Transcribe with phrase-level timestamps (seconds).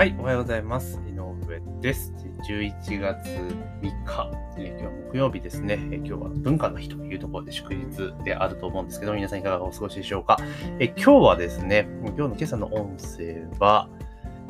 [0.00, 0.98] はい、おはようございます。
[1.06, 2.14] 井上です。
[2.48, 10.38] 11月3日、え今日は木曜日ですね、え今日は文化の日というところで祝日であると思うんですけど、皆さんいかがお過ごしでしょうか。
[10.78, 13.90] え今日はですね、今日の今朝の音声は、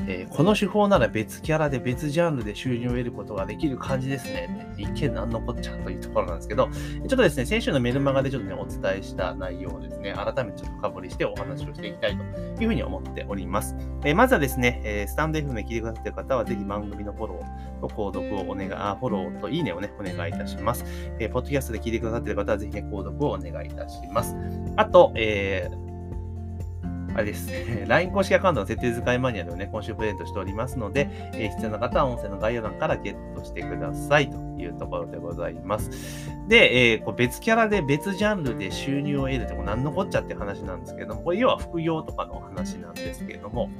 [0.06, 4.48] えーこの手法なら別キャラで別ジャンルで収入を得ることができる感じですね。
[4.76, 13.76] 一見何のこっちゃというところなんですけど、ちょっとですね、先週のメルマガでちょっとね、お伝えした内容をですね、改めてちょっと深掘りしてお話をしていきたいというふうに思っております。
[14.04, 20.84] えーまずはですね、えースタンド FM で聞いてくださっている方は、ぜひ番組のフォローと購読をお願い、あ、フォローといいねをね、お願いいたします。
[21.18, 24.34] えーポッドキャストで聞いてくださっている方は、ぜひね、購読をお願いいたします。
[24.76, 25.89] あと、えー
[27.14, 27.50] あれです。
[27.86, 35.90] LINE 公式アカウントの設定使いマニュアルをね、今週プレゼントしておりますので、えー必要な方は音声の概要欄からゲットしてくださいというところでございます。
[36.48, 43.70] で、えーこう別キャラで別ジャンルで収入を得るって何のこっちゃって話なんですけども、これ要は副業とかの話なんですけれども、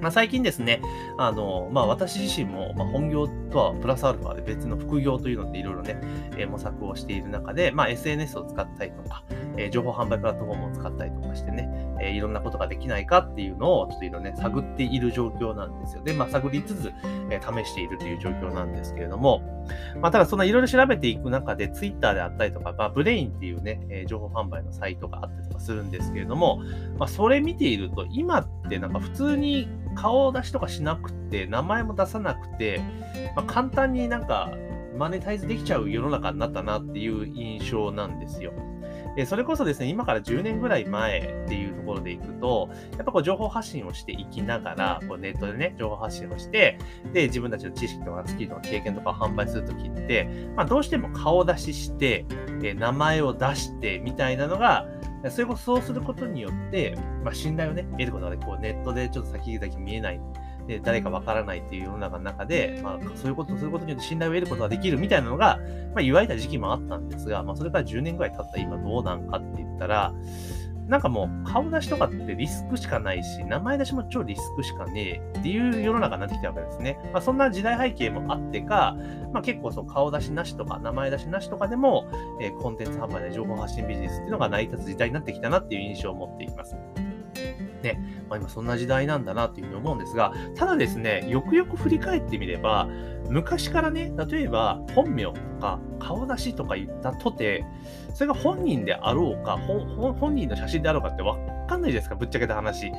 [0.00, 0.80] まあ、最近ですね、
[1.18, 6.00] あの、まあ、私自身も、ま、本業とはプラスアルファで別の副業というのでいろいろね、
[6.36, 9.24] え模索をしている中で、まあ、SNS を使ったりとか、
[9.56, 11.68] え情報販売プラットフォームを使ったりとかしてね、
[12.00, 16.02] えいろんなことができないかっていうのをちょっといろいろね、探っている状況なんですよ。
[16.02, 16.92] で、まあ、探りつつ、
[17.30, 19.55] え試しているという状況なんですけれども、
[20.00, 26.62] まあ、ただそんないろいろ調べていく中で、Twitter であったりとか、まあ、ブレインっていうね、え情報販売のサイトがあったりとかするんですけれども、
[26.98, 32.80] まあ、それ見ていると、今ってなんか普通に顔出しとかしなくて、名前も出さなくて、
[33.34, 34.50] まあ、簡単になんか
[34.96, 38.52] マネタイズできちゃう世の中になったなっていう印象なんですよ。
[39.16, 46.78] でそれこそですね、今から10年ぐらい前っていうところでいくと、やっぱこう情報発信をしていきながら、こうネットでね、情報発信をして、
[47.14, 52.26] で、自分たちの知識とかスキルとか経験とかを販売するときって、まあどうしても顔出しして、
[52.62, 54.86] え名前を出してみたいなのが、
[55.30, 60.20] それこそそうすることによって、まあ、信頼をね、得ることができ、こうネットでちょっと先々見えない、
[60.66, 65.58] で誰かわからないっていう世の中の中で、まあ、そういうことをすることによって信頼を得ることができるみたいなのが、
[65.94, 70.12] まあ、言われた時期もあったんですが、まあ、それから10年ぐらい経った今どうなんかって言ったら、
[70.88, 76.98] なんかもう顔出しとかってリスクしかないし、名前出しも超リスクしかねえっていう世の中になってきたわけですね。
[77.12, 78.96] まあ、そんな時代背景もあってか、
[79.32, 82.06] まあ、結構そう顔出しなしとか名前出しなしとかでも、
[82.40, 86.76] えーコンテンツ販売で情報発信ビジネスっていうのが成り立つ時代になってきたなっていう印象を持っています。
[87.82, 92.88] ね、まあ、今そんな時代なんだなというふうに思うんですが、ただですね、よくよく振り返ってみれば、
[93.28, 97.64] 昔からね、例えば本名とか顔出しとか言ったとて、
[98.14, 102.92] それが本人であろうか、本人の写真であろうかってわかんないじゃないですか、ぶっちゃけた話。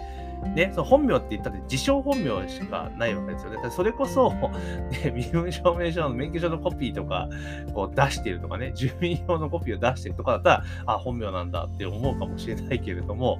[0.56, 3.58] ね、その本名って言ったって自称本名しかないわけですよね。
[3.70, 4.32] それこそ、
[5.04, 7.28] ね、身分証明書の免許証のコピーとか
[7.74, 13.40] こう出してるとかね、住民票のコピーを出してるとかだったら、あ、本名なんだって思うかもしれないけれども、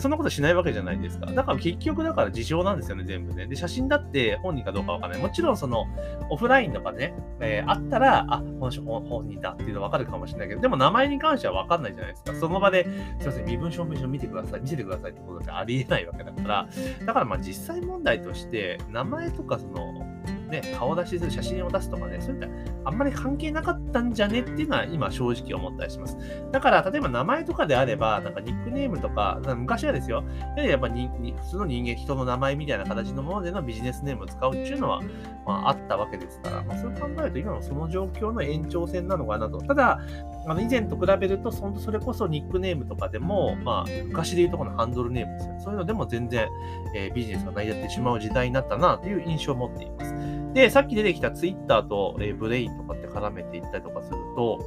[0.00, 1.26] そんなことしないわけじゃないですか。
[1.26, 3.46] だから結局だから自称なんですよね、全部ね。
[3.46, 5.20] で、写真だって本人かどうかわかんない。
[5.20, 5.84] もちろんその
[6.30, 12.34] オフラインとかね、えーあったら、あ、この人本本人だっていうのわかるかもしれないけど、でも名前に関してはわかんないじゃないですか。
[12.34, 12.84] その場で、
[13.18, 16.68] すいません、身分証明書見てください、見せてくださいってことってありえないわけだから、
[17.06, 20.06] だからまあ実際問題として、名前とかその、
[20.50, 22.48] ね、顔出しする写真を出すとかね、そういった
[22.84, 26.16] あんまり関係なかったんじゃねっていうのは今正直思ったりします。
[26.52, 30.22] だから、例えば名前とかであれば、なんかニックネームとか、昔はですよ、
[30.56, 35.00] やっぱにに普通の人間、人の名前みたいな形のものでのビジネスネームを使うっていうのは、
[35.46, 39.58] まあ、あったわけですから、まあ、そう考えると今のその状況の延長線なのかなと。
[39.58, 40.00] ただ、
[40.46, 45.60] あの以前と比べると、そそれこそニックネームとかでも、まあ、昔でいうとこのハンドルネームですよね。
[45.60, 46.48] そういうのでも全然、
[46.94, 50.14] えービジネスが成り立ってしまう時代になったなという印象を持っています。
[50.54, 54.58] で、さっき出てきたツイッターと、えーブレインとかって絡めていったりとかすると、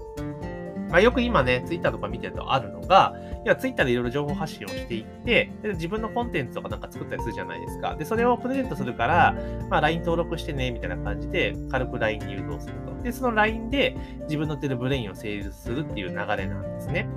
[0.96, 3.14] まあ、よく今ね、ツイッターとか見てるとあるのが、
[3.44, 7.98] いや、ツイッターでいろいろ情報発信をしていって、で自分のコンテンツとかなんか作ったりするじゃないですか。
[7.98, 9.36] で、それをプレゼントするから、
[9.70, 13.04] まあ、LINE 登録してね、みたいな感じで、軽く LINE に誘導すると。
[13.04, 17.10] で、その LINE で自分の手でブレインを成立するっていう流れなんですね。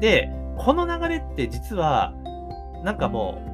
[0.00, 2.14] で、この流れって実は、
[2.84, 3.49] なんかもう、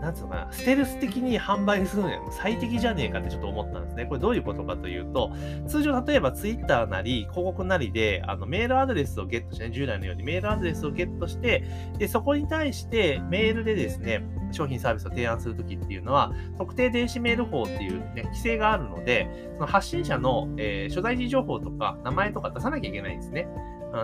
[0.00, 4.06] なんつうのかな、ステルス的に販売するのには最適じゃねえかってちょっと思ったんですね。
[4.06, 5.32] これどういうことかというと、
[5.66, 11.64] 通常例えば Twitter なり広告なりであのメールアドレスをゲットして、ね、従来のようにメールアドレスをゲットして、
[11.98, 23.46] でそこに対してメールでですね、商品サービスを提案するときっていうのは、特定電子メール法っていう、ね、規制があるので、その発信者の、えー所在地情報とか名前とか出さなきゃいけないんですね。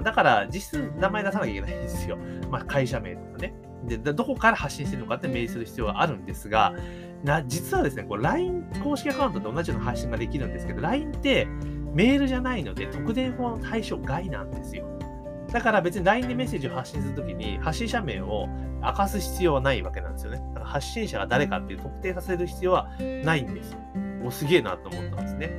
[0.03, 2.17] だから、実質名前出さなきゃいけないんですよ。
[2.51, 3.55] まあ、会社名とかね。
[3.87, 6.75] で、どこから発信してるのかって明示する必要があるんですが、
[7.25, 11.47] な実はですね、LINE 公式アカウントと同じような配信ができるんですけど、LINE って
[11.95, 14.87] メールじゃないので、特典法の対象外なんですよ。
[15.53, 18.49] だから別に LINE でメッセージを発信するときに、発信者名を
[18.83, 20.39] 明かす必要はないわけなんですよね。
[20.55, 22.91] だから発信者が誰かっていう特定させる必要は
[23.25, 23.79] ないんですよ。
[24.23, 25.51] もうすげえなと思ったんですね。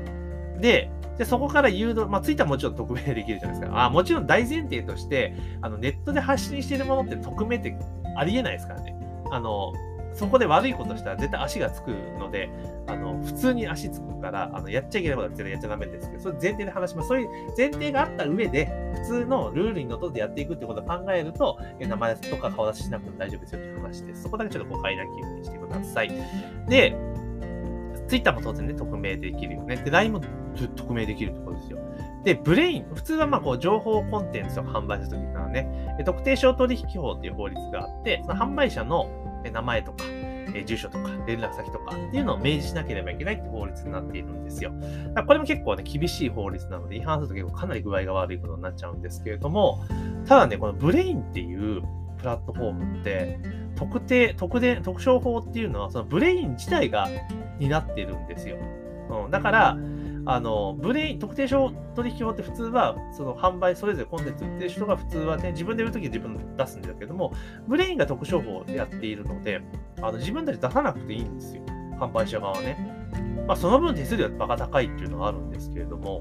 [0.59, 3.85] で、でそこから誘導、まあ、ツイッターもちろん匿名できるじゃないですか。
[3.85, 7.75] あもちろん大前提として、あのネットで発信しているものって匿名って
[8.17, 8.95] ありえないですからね。
[9.31, 9.73] あの、
[10.13, 12.49] そこで悪いことしたら絶対足がつくので、
[12.87, 17.07] あの、普通に足つくから、あの、やっちゃいけないことは絶対やっちゃダメですけど、それ前提で話します。
[17.07, 18.65] そういう前提があった上で、
[18.95, 24.23] 普通のルールにのっとってやっていくってことを考えると、名前とか顔出ししなくても大丈夫ですよっていう話です。
[24.23, 26.11] そこだけちょっと誤解なきようにしてください。
[26.67, 26.95] で、
[28.07, 29.75] Twitter も当然ね、匿名できるよね。
[29.75, 30.21] で、LINE も
[30.75, 31.79] 匿名できるところですよ。
[32.27, 39.09] で、 Brain、普通はまあこう情報コンテンツを販売するときからね、特定商取引法っていう法律があって、その販売者の
[39.49, 40.03] 名前とか、
[40.65, 44.73] 住所とか連絡先とかっていうのを明示しなければいけないって法律になっているんですよ。
[45.25, 49.85] これも結構ね、厳しい法律なので、違反すると結構かなり具合が悪いことになっちゃうんですけれども、
[50.27, 51.81] ただね、この Brain っていう
[52.17, 53.39] プラットフォームって、
[53.77, 57.07] 特定、特定、特商法っていうのは、その Brain 自体が
[57.57, 58.57] 担っているんですよ。
[59.23, 59.77] うん、だから、
[60.29, 67.31] あの、 Brain、特定商取引法って普通は、その販売、それぞれコンテンツ売ってる人が普通はね、自分で売るときは自分で出すんだけども、
[67.65, 69.61] Brain が特商法でやっているので、
[70.01, 71.63] あの自分たち出さなくていいんですよ。
[71.97, 72.77] 販売者側はね。
[73.47, 76.19] まあ、その分手数料はバカ高いっていうのがあるんですけれども、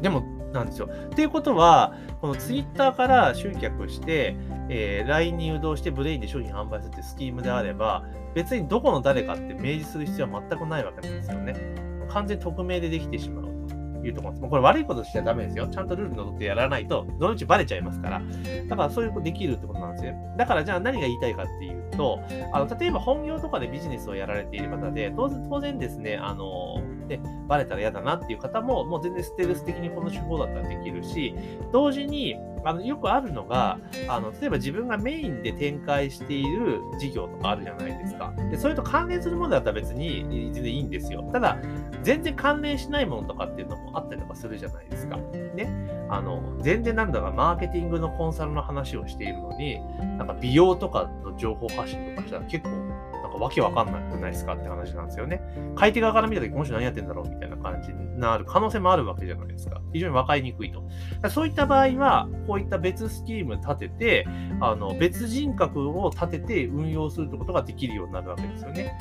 [0.00, 0.88] でも、なんですよ。
[0.88, 4.36] っていうことは、このツイッターから集客して、
[4.68, 8.04] えー、LINE に誘導してブレインで商品販売するってスキームであれば、
[8.34, 11.93] 別にどこの誰かって明示する必要は全くないわけなんですよね。
[12.06, 13.43] 完全匿名でできてしまう。
[14.08, 14.42] いうところです。
[14.42, 15.68] もうこれ悪いことしちゃダメですよ。
[15.68, 18.22] ちゃんとルールに乗ってやらないと、どのうちバレちゃいますから。
[18.68, 20.14] だからそういうことできるってことなんですよ。
[20.36, 22.20] だからじゃあ何が言いたいかっていうと、
[22.52, 31.34] あの例えば本業とかでビジネスをやられている方で、当然当然ですね、あの、で、バレたら嫌だなっていう方も、もう全然ステルス的にこの手法だったらできるし、
[31.72, 32.36] 同時に、
[32.66, 33.78] あのよくあるのが
[34.08, 38.32] あの、例えば自分がメインで展開している事業とかあるじゃないですか。
[38.50, 41.28] で、それと関連するものだったら別に全然いいんですよ。
[41.30, 41.58] ただ、
[42.02, 45.16] 全然関連しないものとかっていうのもあったりとかするじゃないですか。
[45.54, 45.68] ね。
[46.08, 49.80] あの、全然なんだかマーケティングのコンサルの話をしているのに、
[50.18, 52.70] なんか美容とかの情報発信とかしたら結構
[53.34, 55.42] かわけわかんなくないですかって話なんですよね。
[55.74, 59.80] 買い手側から見たとき、この人何やってんだろうみたいな感じになる可能性もあるわけじゃないですか。
[59.92, 60.84] 非常に分かりにくいと。
[61.28, 64.26] そういった場合は、こういった別スキーム立てて、
[64.60, 68.96] あの別人格を立てて運用するってことができるようになるわけですよね。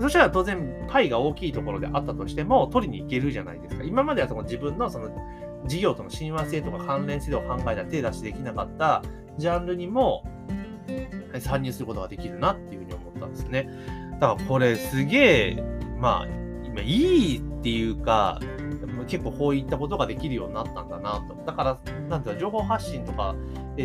[0.00, 3.84] そしたら当然、パイが大きいところであったとしても、取りに行けるじゃないですか。
[3.84, 5.10] 今まではその自分のその
[5.66, 9.02] 事業との親和性とか関連性を考えたら手出しできなかった
[9.38, 10.24] ジャンルにも
[11.40, 13.68] 参入することができるなっていうふうに思ったんですね。
[14.20, 15.64] だからこれすげえ、
[15.98, 16.26] まあ、
[16.64, 18.40] 今いいっていうか、
[19.06, 21.34] 結構こういったことができるようになったんだなと。
[21.46, 21.78] だから、
[22.08, 23.34] なんていうか、情報発信とか、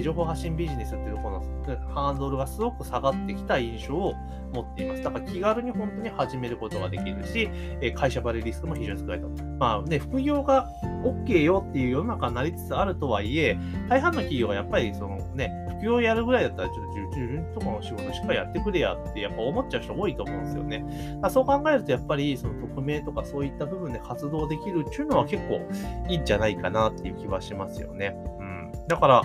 [0.04, 4.14] 情報発信ビジネスっていうところのハードルがすごく下がってきた印象を
[4.54, 5.04] 持っています。
[5.04, 7.50] だから気軽に本当に始めることができるし、
[7.96, 9.30] 会社バレリスクも非常に少ないと。
[9.58, 10.70] まあね、副業が
[11.04, 13.58] OK よっていう世の中になりつつあるとはいえ、
[13.90, 20.86] 大半の企業はやっぱりそのね、副業やるぐらいだったら、ちょっと自分とかの仕事しっかりやってくれやって、やっぱ思っちゃう人多いと思うんですよね。
[21.30, 25.62] そう考えると、やっぱりその匿名とかそういった部分で活動できるっていうのは結構
[26.10, 28.16] いいんじゃないかなっていう気はしますよね。
[28.40, 28.59] うん。
[28.88, 29.24] だから、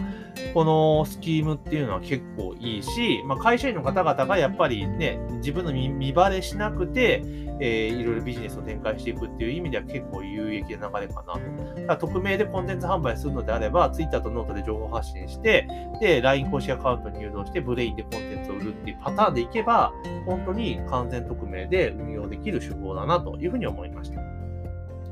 [0.52, 7.22] このスキームっていうのは結構いいし、まあ、会社員の方々がやっぱりね、自分の見バレしなくて、
[7.60, 11.74] えー、いろいろビジネスを展開していくっていう意味では結構有益な流れかなと。
[11.74, 15.68] だから匿名でコンテンツ販売するのであれば、Twitter とノートで情報発信して、
[16.00, 19.92] で、LINE 公式アカウントに誘導して、 Brain でコンテンツを売るっていうパターンでいけば、
[20.26, 24.33] 本当に完全匿名で運用できる手法だなというふうに思いました。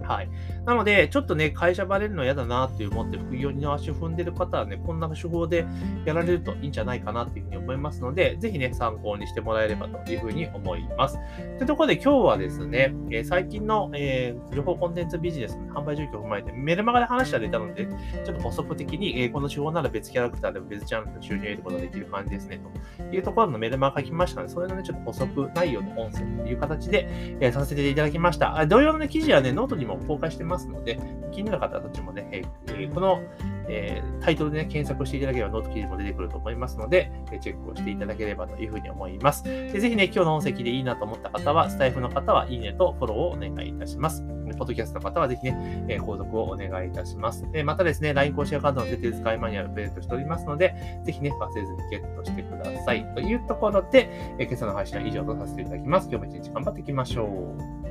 [0.02, 0.28] はい。
[0.64, 5.66] なので、ちょっとね、会社バレるの嫌だなって思って副業に足を踏んでる方はね、こんな手法で
[6.04, 11.18] やられるといいんじゃないかなっていうふうに思いますので、ぜひね、参考にしてもらえればというふうに思います。
[11.58, 17.86] というところで今日はですね、えー、最近の、えー、情報コンテンツビジネスの販売状況を踏まえて、メルマガで話が出たので、
[18.24, 22.60] ちょっと補足的に、えー、この手法なら別キャラクターでも別ジャンルの収入を得ることができる感じですね、
[22.98, 27.08] というところのメルマガ書きましたので、それのね、ちょっと補足内容の音声という形で、
[27.40, 28.66] えー、させていただきました。
[28.66, 30.98] 同様の、ね、記事はね、ノートにも公開してますので、
[31.32, 33.20] 気になる方たちもね、えー、この、
[33.68, 39.44] えー、タイトルで、ね、検索していただければノート記事も出てくると思いますので、えチェックをしていただければというふうに思います。
[39.44, 44.22] でぜひね、今日の音声でいいなと思った方は、スタエフの方はいいねとフォローをお願いいたします。
[44.58, 47.46] ポッドキャストの方はぜひね、えー、購読をお願いいたします。
[47.54, 53.04] えまたですね、LINE 公式アカウントの設定使いマニュアルプレゼントしておりますので、ぜひね、忘れずにゲットしてください。
[53.14, 54.08] というところで、
[54.38, 56.08] え今朝の配信は以上とさせていただきます。
[56.10, 57.81] 今日も一日頑張っていきましょう。